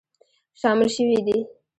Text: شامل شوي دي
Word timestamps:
شامل 0.61 0.87
شوي 0.95 1.19
دي 1.27 1.37